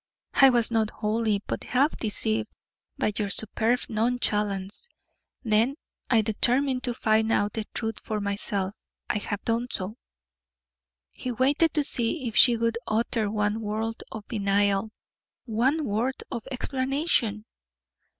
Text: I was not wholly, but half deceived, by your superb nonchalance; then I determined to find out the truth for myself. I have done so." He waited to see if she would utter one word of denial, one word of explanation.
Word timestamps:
I 0.33 0.49
was 0.49 0.71
not 0.71 0.89
wholly, 0.89 1.43
but 1.45 1.63
half 1.63 1.95
deceived, 1.95 2.49
by 2.97 3.13
your 3.15 3.29
superb 3.29 3.81
nonchalance; 3.87 4.89
then 5.43 5.75
I 6.09 6.21
determined 6.21 6.81
to 6.85 6.95
find 6.95 7.31
out 7.31 7.53
the 7.53 7.65
truth 7.75 7.99
for 7.99 8.19
myself. 8.19 8.75
I 9.11 9.19
have 9.19 9.45
done 9.45 9.67
so." 9.69 9.97
He 11.11 11.31
waited 11.31 11.75
to 11.75 11.83
see 11.83 12.27
if 12.27 12.35
she 12.35 12.57
would 12.57 12.79
utter 12.87 13.29
one 13.29 13.61
word 13.61 14.01
of 14.11 14.25
denial, 14.25 14.89
one 15.45 15.85
word 15.85 16.15
of 16.31 16.47
explanation. 16.49 17.45